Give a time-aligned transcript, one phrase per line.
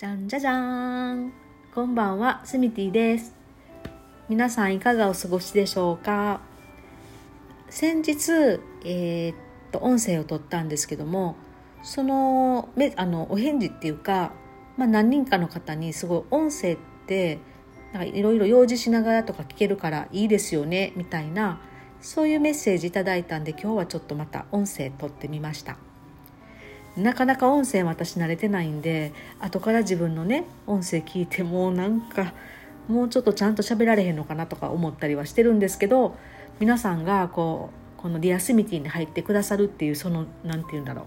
[0.00, 1.32] じゃんじゃじゃーん。
[1.74, 3.34] こんばんはスミティです。
[4.30, 6.40] 皆さんいかがお過ごしでしょうか？
[7.68, 8.32] 先日
[8.82, 9.36] えー、っ
[9.70, 11.36] と音声を取ったんですけども
[11.82, 14.32] そのめあのお返事っていうか、
[14.78, 17.38] まあ、何人かの方にすごい音声って
[18.14, 21.60] いろいろ用事しながらとか聞けるからいいですよねみたいな
[22.00, 25.76] そういうメッセージいただいたんで今日はちょっとまた音声取ってみました。
[27.00, 32.32] なかなか音声私慣れてないんで後から自分のね音声聞いてもうなんか
[32.88, 36.16] もうちょっとちゃんと喋られへんのかなとか思ったりはしてるんですけど
[36.58, 41.04] 皆さんがこうこのディアスミティに入ってくださるっていうその何て言うんだろう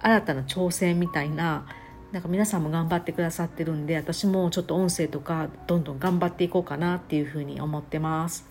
[0.00, 1.66] 新たな挑戦みたいな
[2.12, 8.48] なんか皆さんも頑張ってくださってるんで私もちょっと音声とかどんどん頑張っていこうかなっていうふうに思ってます。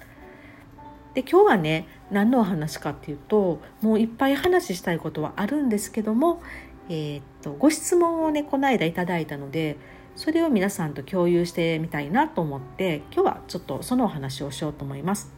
[1.16, 6.44] で今日はね何のお話かっていうともういっぱい話したいことはあるんですけども、
[6.90, 9.78] えー、っとご質問をねこの間いただいたので
[10.16, 15.34] それを皆さんと共有してみたいなと思って今日はちょっとそのお話をしようと思います。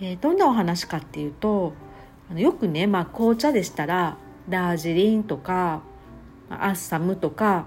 [0.00, 1.74] えー、どんなお話かっていうと
[2.30, 4.16] あのよくね、まあ、紅茶でしたら
[4.48, 5.82] ダージリンとか
[6.48, 7.66] アッサムとか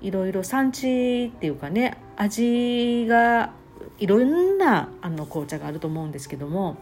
[0.00, 3.52] いろいろ産地っていうかね味が
[3.98, 6.76] いろんなあの紅茶があると思うんですけども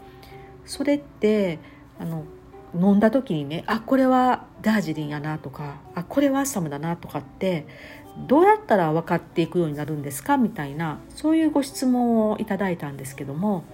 [0.65, 1.59] それって
[1.99, 2.25] あの
[2.75, 7.67] 飲んだ時にねあこれはダージリンやなとかあこれはアッサムだなとかって
[8.29, 10.37] どうやったら分かっていくようになるんですか？
[10.37, 13.65] みたいなそういうご質問をいただいたんですけども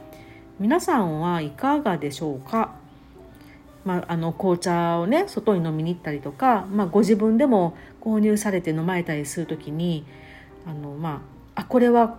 [0.59, 2.75] 皆さんはいかがでしょうか、
[3.85, 10.07] まあ、あの紅茶をね外に飲みに行ったりとか、まあ、ご自分でも購入されて飲まれたりする時に
[10.67, 11.23] あの、ま
[11.55, 12.17] あ、あこれは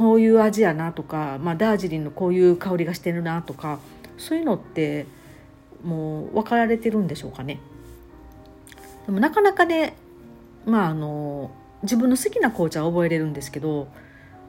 [0.00, 3.80] こういう味やなとか、まあ、ダージリンのこういう香りがしてるなとか
[4.16, 5.04] そういうのって
[5.84, 7.60] もう分かられてるんでしょうかね。
[9.04, 9.94] でもなかなかね
[10.64, 11.50] まああの
[11.82, 13.88] 自分の好きな紅茶は覚えれるんですけど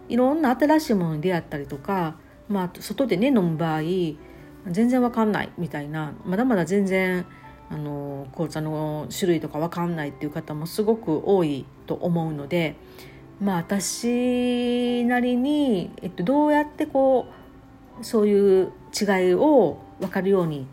[0.08, 2.16] いろんな新しいものに出会ったりとか、
[2.48, 3.82] まあ、外でね飲む場合
[4.68, 7.26] 全然わかんないみたいなまだまだ全然
[7.70, 12.78] あの紅茶の種類とかわかんないっていう方もすごく多いと思うので
[13.42, 17.28] まあ私なりに、えっと、どうやってこ
[18.00, 20.68] うそういう違いを分かるように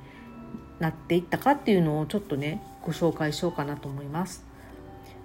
[0.79, 4.47] なっていったかっていうのをちょっとねご紹介しようかなと思います。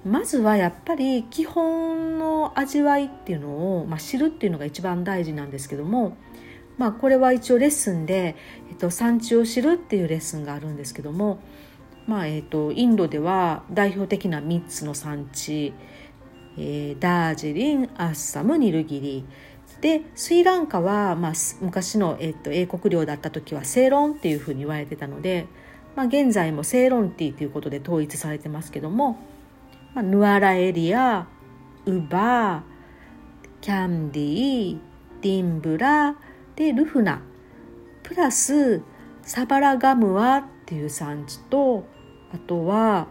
[0.05, 6.17] まずはやっぱり基本の味わいっていうのを、まあ、知るっていうのが一番大事なんですけども、
[6.77, 8.35] まあ、これは一応レッスンで、
[8.69, 11.39] えっと、産地を知るっていうレッスンがあるんですけども、
[12.05, 15.73] まあえっと、インドでは代表的な3つの産地
[16.57, 19.25] えー、ダージリンアッサムニルギリ。
[19.81, 25.47] でスリランカは、まあ、昔の、えーと、英国領だった時はセイロンっていうふうに言われてたので、
[25.95, 29.17] まあ、現在もセイロンティーということで統一されてますけども、
[29.93, 31.27] まあ、ヌアラエリア
[31.85, 32.61] ウバー
[33.59, 34.79] キャンディー
[35.21, 36.15] ディンブラ
[36.55, 37.21] でルフナ。
[38.03, 38.81] プラス
[39.21, 41.85] サバラガムワっていう産地と
[42.33, 43.07] あとは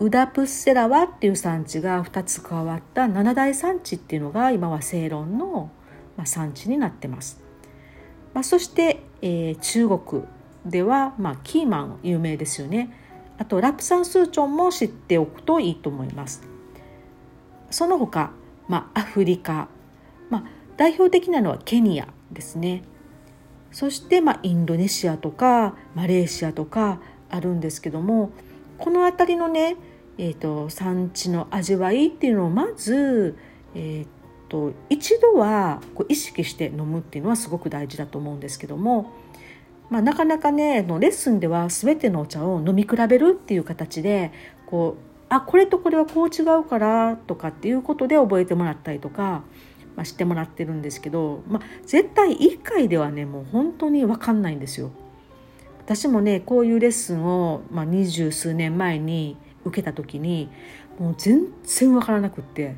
[0.00, 5.70] ウダプッセラワっていう産地が2つ加わった七大産地っていうのが今はセイロンの
[6.24, 7.42] 産地になってます。
[8.32, 10.22] まあ、そして、えー、中国
[10.64, 12.96] では、まあ、キーマン有名ですよね。
[13.36, 16.42] あとラプサンスーチョンも知っておくといいと思います。
[17.70, 18.30] その他、
[18.68, 19.68] まあ、アフリカ、
[20.30, 20.44] まあ、
[20.78, 22.84] 代表的なのはケニアですね。
[23.70, 28.30] そして、まあ、インドネシアとかマレーシアとかあるんですけども
[28.80, 29.76] この辺りのね
[30.22, 33.38] えーと、産地の味わいっていうのをまず、
[33.74, 39.12] えーと、一度はこう意識して飲むっていうのはすごく大事だと思うんですけども、
[39.88, 44.30] まあ、なかなかねのレッスンでは全てのお茶を飲み比べるっていう形で
[44.66, 49.42] こうあこれとこれはこう違うからとかっていうことで覚えてもらったりとか、
[49.96, 54.90] まあ、知ってもらってるんですけど、まあ、絶対1回ではねもう本当に分かんないんですよ。
[55.90, 60.48] 私もねこういうレッスンを、まあ、二十数年前に受けた時に
[61.00, 62.76] もう全然分からなくって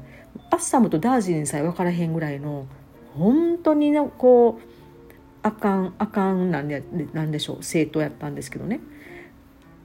[0.51, 2.67] アッサムとダージリンさえ分からへんぐらいの
[3.15, 4.63] 本当にねこう
[5.43, 6.83] あかんあかんなんで
[7.13, 8.81] なんでしょう生徒やったんですけどね。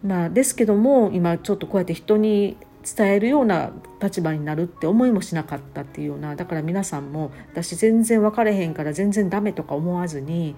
[0.06, 2.56] まあ、ですけども今ちょっとこうやって人に
[2.95, 10.56] 伝えるような立場になるって思いもしなかったっていうようなだから皆さんも私全然分かれへんから全然ダメとか思わずに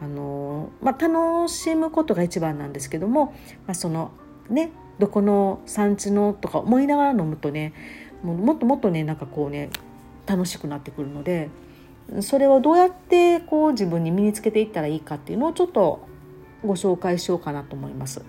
[0.00, 3.34] あの、まあ、楽しむことが一番なんですけども、
[3.66, 4.12] まあ、その
[4.48, 7.72] ねどこの産地のとか思いながら飲むとね
[8.22, 9.70] ももっともっとねなんかこうね
[10.26, 11.50] 楽しくなってくるので
[12.20, 16.06] それをどうやってこう自分に身につけていったらいいかっていうのをちょっと
[16.64, 18.22] ご紹介しようかなと思います。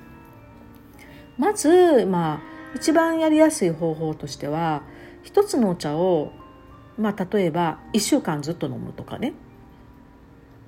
[1.37, 2.41] まず、まあ、
[2.75, 4.83] 一番やりやすい方法としては
[5.23, 6.33] 一つのお茶を、
[6.97, 9.33] まあ、例えば1週間ずっと飲むとかね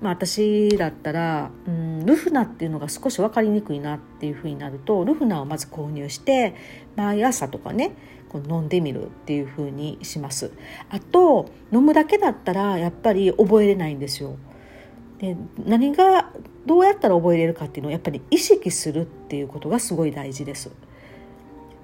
[0.02, 6.54] まあ、私だったら、うん、ルフナっていうのが少し分かりにくいなっていうふうになるとルフナをまず購入して
[6.96, 7.94] 毎朝とかね
[8.28, 10.50] こう飲んでみるっていうふうにします。
[10.90, 14.36] あと飲むだけだったらやっぱり覚えれないんですよ。
[15.18, 16.32] で何が
[16.66, 20.72] どうやったら覚えれるかっていうのをやっぱり意識するっていうことがすごい大事です。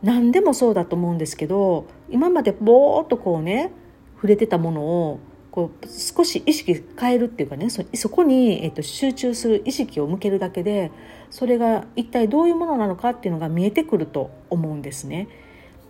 [0.03, 3.71] 何でもそうだと思うんですけど今までぼーっとこうね
[4.17, 10.91] 触れてたものをこう少し意識変えるっていうかねそこに、えっと、集中する意識を向けるだけで
[11.31, 15.29] それが一体どういうものなのかっていうのが見えてくると思うんですね。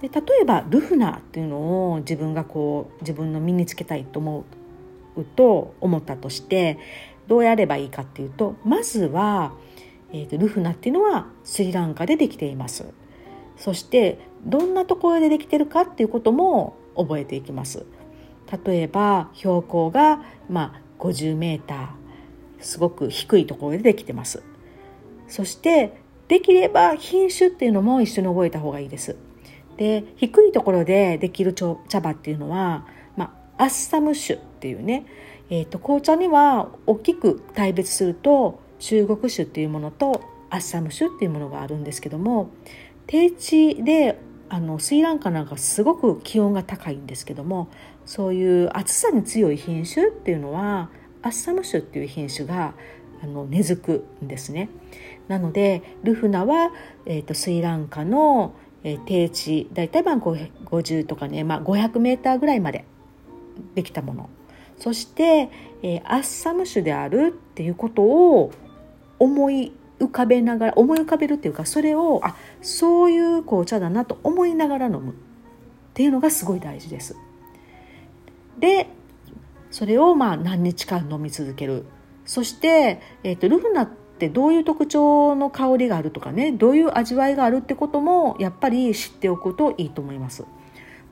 [0.01, 4.45] で例えばルフナっていうのを自分がこう自分の身につけたいと思
[5.17, 6.79] うと思ったとして
[7.27, 9.53] どうやればいいかっていうとまずは、
[10.13, 12.87] えーと、とルフナっていうのはスリランカでできています。
[13.57, 17.85] そしてどんなところでできてるかっていうことも覚えていきます。
[18.65, 21.89] 例えば標高が、まあ、50メーター
[22.61, 24.43] すごく低いところでできてます。
[25.29, 25.93] そして
[26.29, 29.17] できれば品種っていうのも一緒に覚えた方がいいです。
[29.77, 32.87] で低いところでできる茶葉っていうのは、
[33.17, 35.07] まあ、アッサム種っていうね、
[35.51, 42.51] えーと、紅茶には大きく大別すると中国種っていうものとアッサム種っていうものがあるんですけども
[43.07, 44.19] 低地で
[44.51, 47.69] あのスリランカなんかすごく気温が高いんですけども
[48.07, 50.91] そういう暑さに強い品種っていうのは
[51.23, 52.75] アッサム種っていう品種が
[53.23, 54.69] あの根付くんですね。
[55.27, 56.73] なのでルフナは、
[57.05, 62.85] えーと、スリランカの、えー、低地大体まあ50とかね、まあ、500メーターぐらいまで
[63.75, 64.31] できたもの
[64.79, 65.51] そして、
[65.83, 68.53] えー、アッサム種であるっていうことを
[69.19, 75.15] 思い浮かべながら思い浮かべるっていうかそれをあそういう紅茶だなと思いながら飲むっ
[75.95, 77.17] ていうのがすごい大事です。
[78.59, 78.89] で
[79.71, 81.85] それをまあ何日間飲み続ける
[82.25, 90.45] そして、えーと、ルフナってどういう特徴の香りがあるとかねどういう味わいがあるってこともやっぱり知っておくといいと思います。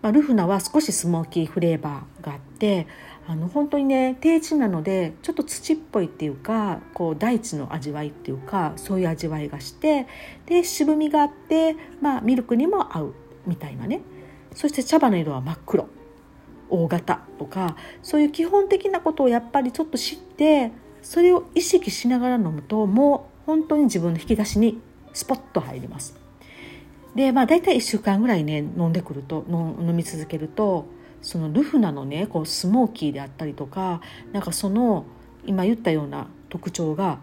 [0.02, 2.86] まあ、ルフナは少しスモーキーフレーバーがあって
[3.28, 10.06] あの本当にね低地なのでちょっと土っぽいっていうかこう大地の味わいっていうかそういう味わいがして
[10.46, 13.14] で渋みがあって、まあ、ミルクにも合う
[13.46, 14.00] みたいなね
[14.54, 15.88] そして茶葉の色は真っ黒
[16.68, 20.70] 大型とかそういう基本的なことをやっぱりちょっと知って
[21.02, 24.80] それを意識しながら飲むともう本当に自分の引き出しに
[25.12, 26.16] スポッと入ります。
[27.14, 30.84] でまあ大体1週間ぐらいね飲んでくると飲み続けると
[31.26, 34.00] そのルフナのねこうスモーキーであったりとか
[34.32, 35.06] なんかその
[35.44, 37.18] 今言ったような特徴が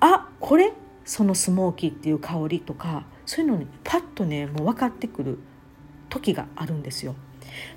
[0.00, 0.72] あこれ？
[1.04, 5.38] そのスモーキーっていう香りとかそういうのにパッとねもう分かってくる
[6.08, 7.14] 時があるんですよ。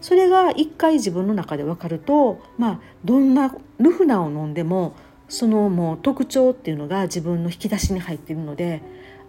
[0.01, 4.95] それが一回自分の中で分かると、まあ、どんなルフナを飲んでも
[5.29, 8.81] そのもう特徴っていうのが自分の引き出しに入っているので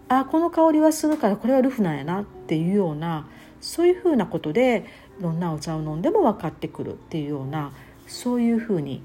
[0.09, 3.27] あこの香りはするからこれはルフナやなっていうような
[3.63, 4.85] そういうふうなことで
[5.21, 7.71] どんなお茶を飲んでも分かってくるっていうような
[8.07, 9.01] そういうふうに、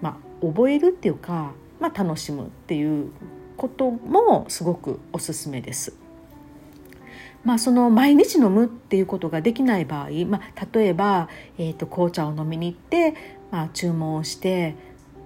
[0.00, 3.10] まあ、覚えるっていうか、まあ、楽しむっていう
[3.56, 5.94] こともすごくおすすめです。
[7.44, 11.28] まあ、その毎日飲むっていうことができない場合、まあ、例えば、
[11.58, 13.14] えー、と紅茶を飲みに行って、
[13.50, 14.76] まあ、注文をして、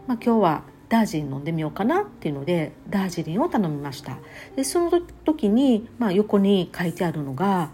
[0.09, 4.19] まあ、今日はダージリン飲んでみようかなっていうのでダージリンを頼みました。
[4.57, 7.71] でその時に、まあ、横に書いてあるのが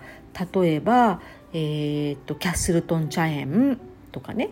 [0.52, 1.20] 例えば、
[1.52, 3.78] えーと、キャッスルトン茶園
[4.12, 4.50] とかね。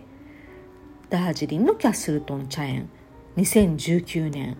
[1.09, 2.89] ダージリンのキャッスルトン茶園。
[3.37, 4.57] 2019年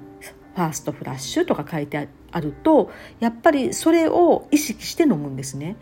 [0.55, 5.77] ファーストフラッシュとか書いてあるとやっぱりそれを意識して飲むんですね。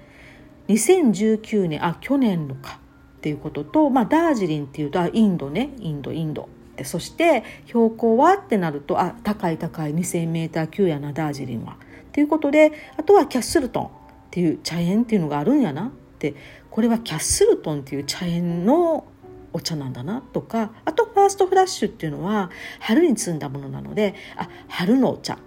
[0.68, 2.80] 2019年あ去年のか
[3.18, 5.72] っていうことと、まあ、ダージリンっていうとインドね。
[5.80, 6.48] インドインド。
[6.75, 8.36] でそして標高は？
[8.36, 11.78] ってなるとあ高い高い 2,000m 級やなダージリンは。
[12.13, 13.90] ということであとはキャッスルトンっ
[14.32, 15.88] ていう茶園っていうのがあるんやな。
[15.88, 16.36] って
[16.70, 19.06] これはキャッスルトンっていう茶園の
[19.54, 22.50] お茶なんだなとかあとファーストフラッシュっていうのは
[22.80, 25.38] 春に摘んだものなのであ春のお茶。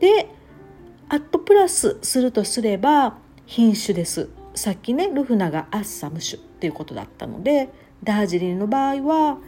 [0.00, 0.28] で
[1.08, 4.28] アットプラスするとすれば品種です。
[4.54, 7.70] さっきねルフナがアッサム種っていうことだったので
[8.02, 9.38] ダージリンの場合は、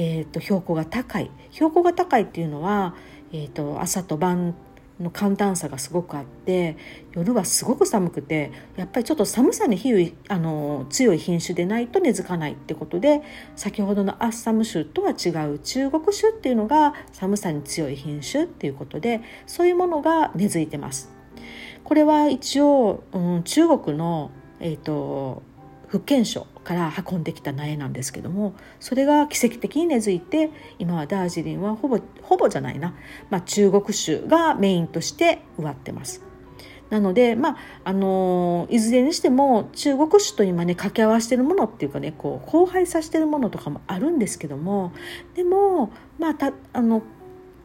[0.00, 2.94] えーと、標高が高い標高が高いっていうのは、
[3.32, 4.54] えーと朝と晩
[5.00, 6.76] の寒暖差がすごくあって
[7.12, 13.22] 夜はすごく寒くてやっぱりちょっと寒さに比いあの強い品種でないと根付かないってことで
[13.54, 21.10] 先ほどのアッサム種とは違う中国種っていうのが寒さに強い品種っていうことでそういうものが根付いてます。
[21.84, 25.42] これは一応、うん、中国の、えーと、
[25.86, 32.94] 福建省から運んできた苗なんですけどもそれが奇跡的に根付いて今はダージリンはほぼほぼじゃないな、
[33.30, 36.22] まあ、中国種がメインとして植わってます。
[36.90, 44.92] なので、まあ、あのいずれにしても中国種と今ね掛け合わせてるものっていうかねこう交配させてるものとかもあるんですけども
[45.34, 47.02] でもまあたあの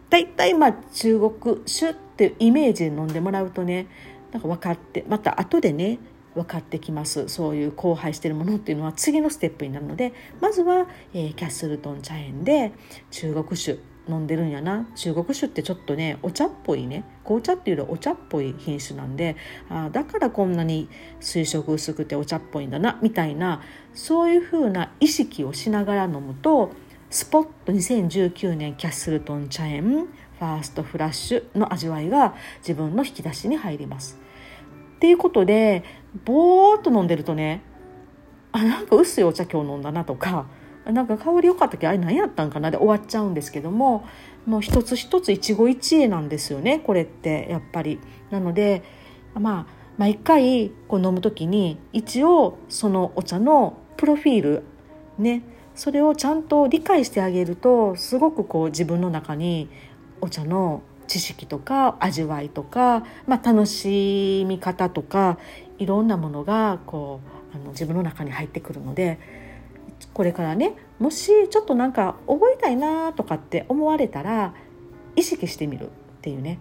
[0.09, 3.87] 大体まあ中国種っていうイメージで飲んでもらうとね
[4.31, 5.99] なんか分かってまた後でね
[6.35, 7.27] 分かってきます。
[7.27, 12.71] そういう交配してるものっていうのは次のステップになるのでまずは、えー、キャッスルトン茶園で
[13.11, 14.87] 中国酒飲んでるんやな。
[14.95, 17.05] 中国酒ってちょっとねお茶っぽいね。
[17.23, 19.37] 紅茶っていうよりお茶っぽい品種なんで
[19.69, 23.61] あだからこんなに水色薄くてお茶っぽいんだなみたいな
[23.93, 26.71] そういうふうな意識をしながら飲むと
[27.09, 30.07] スポット2019年キャッスルトン茶園
[30.39, 34.22] ファーストフラッシュの味わいが自分の引き出しに入ります。
[35.03, 35.83] っていうことで
[36.23, 37.61] ぼーっと飲んでるとね
[38.53, 40.45] あなんか薄いお茶今日飲んだなとか
[40.85, 44.07] なんか香り良かったっけあれ何やったんかなで終わっちゃうんですけども
[44.45, 47.99] もう一つ一つ一期一会なんですよねこれってやっぱり。
[48.31, 48.81] なので
[49.33, 54.63] まあ毎回こう飲む時に一応そのお茶のプロフィール
[55.17, 55.43] ね
[55.75, 59.69] それをちゃんと理解してあげるとすごくこう自分の中に
[60.21, 65.37] お茶の知識とか味わいとか、まあ、楽しみ方とか
[65.77, 67.21] いろんなものがこ
[67.53, 69.19] うあの自分の中に入ってくるので
[70.13, 74.53] これからねもしちょっとなんか覚えたいなとかって思われたら
[75.15, 75.89] 意識してみるっ
[76.21, 76.59] ていうね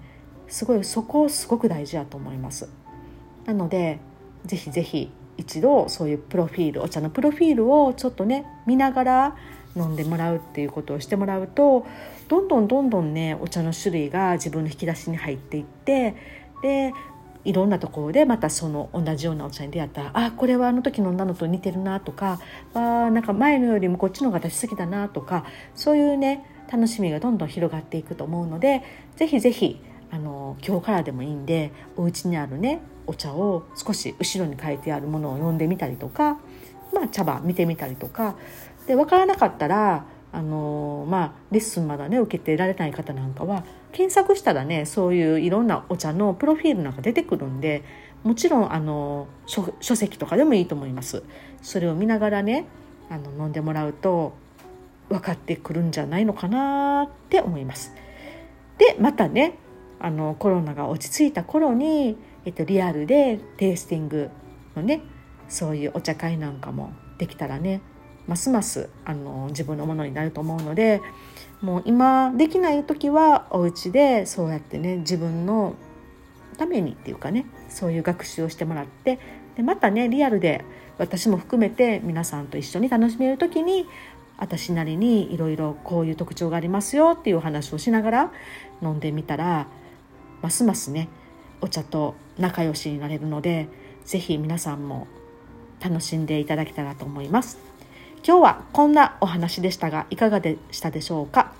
[0.49, 2.69] すごいそこすごく大事だと思います。
[3.47, 3.99] なので
[4.45, 9.37] ぜひぜひ一度そういうプロフィールお茶のプロフィールをちょっとね見ながら
[9.77, 11.87] 飲んでもらうっていうことをしてもらうと
[12.29, 16.15] どんどんどんどんねお茶の種類が自分の引き出しに入っていって
[16.63, 16.93] で
[17.45, 22.41] いろんなところでまたその同じようなお茶に出会ったらあこれはあの時飲んだのと似てるなとか
[22.75, 28.83] あなんか前のよりもこっちの方が私好きだなとかそういうね楽しみがどんどん広がっていくと思うので
[29.17, 36.39] ぜひぜひあの今日からでもいいんでお家にあるねお茶を少し後ろに書いてあるものを読んでみたりとか、
[36.93, 38.37] まあ、茶葉見てみたりとか
[38.87, 47.85] で分からなかったらあのまあ、レッスンまだね受けてられない方なんかは検索したらねそういういろんなお茶のプロフィールなんか出てくるんで
[48.25, 51.23] もちろんあの書書籍とかでもいいと思います。
[51.61, 52.67] それを見ながらね
[53.11, 54.33] あの飲んでもらうと
[55.11, 57.95] 分かってくるんじゃないのかなって思います。
[58.79, 59.59] でまたね
[60.01, 64.31] あのコロナが落ち着いた頃に、えっと、リアルでテイスティング
[64.75, 65.03] のね
[65.49, 67.83] そういうお茶会なんかもできたらね
[68.33, 71.03] ますますあの自分のものになると思うので
[71.61, 75.75] もう今できない時はお家でそうやってね自分の
[76.57, 79.19] ためにっていうかねそういう学習をしてもらって
[79.55, 80.65] でまたねリアルで
[80.97, 83.87] 私も含めて皆さんと一緒に楽しめる時に
[84.39, 88.33] 私なりにいろいろこういう特徴がありますよっていうお話をしながら
[88.81, 89.67] 飲んでみたら
[90.41, 91.11] ますますね
[91.61, 93.69] お茶と仲良しになれるので
[94.07, 95.07] 是非皆さんも
[95.85, 97.72] 楽しんでいただけたらと思います。
[98.25, 101.53] 今日はこんなお話でしたがいかがでしたでしょうか？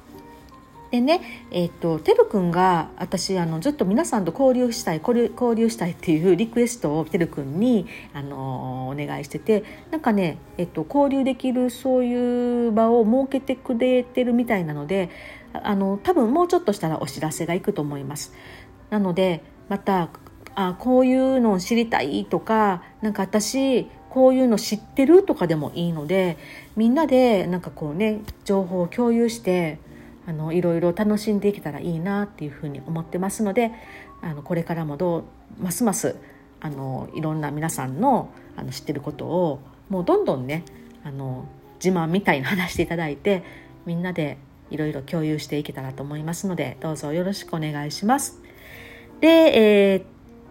[0.93, 15.09] でね、えっ、ー、と、てるくんが、私、あの、ずっと皆さんと交流したい、交流、交流したいっていうリクエストをてるくんに、あの、お願いしてて、なんかね、えっ、ー、と、交流できるそういう場を設けてくれてるみたいなので、
[15.55, 18.35] あの、多分もうちょっとしたらお知らせがいくと思います。
[18.91, 20.11] なので、また、
[20.55, 26.37] あ、こういうのを知りたいとか、なんか私、こういうの知ってるとかでもいいので
[26.77, 29.79] みんなでなんかこうね情報を共有して
[30.27, 33.73] あのいろいろ楽しんでいけたらいいなっていうふうに思ってますので
[34.21, 35.25] あのこれからもどう
[35.63, 36.17] ますます
[36.61, 40.63] あのいろんな皆さんのあの知ってることをもうどんどんね
[41.05, 41.49] あの
[41.83, 43.43] 自慢みたいに話していただいて
[43.87, 44.37] みんなで
[44.71, 48.43] いろいろ共有していけたらと思いますのでどうぞよろしくお願いします。
[49.23, 50.05] で、えー、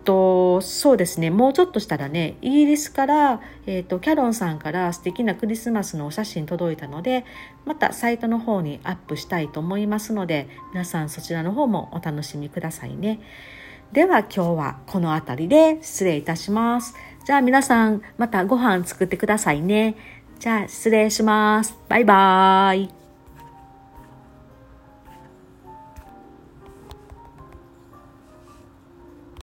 [0.03, 1.29] とそうですね。
[1.29, 7.25] もうちょっとしたらねイギリスから、えーと、キャロンさんから素敵なクリスマスのお写真届いたので
[7.65, 13.19] またサイトの方にアップしたいと思いますので皆さんそちらの方もお楽しみくださいね。
[13.91, 16.95] では今日はこの辺りで失礼いたします。
[17.25, 19.95] じゃあ皆さんまたご飯作ってくださいね。
[20.39, 21.77] じゃあ失礼します。
[21.87, 23.00] バイバーイ。